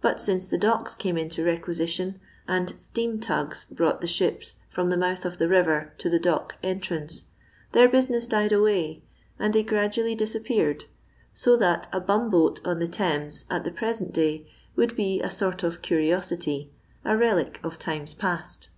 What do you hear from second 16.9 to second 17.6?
a relic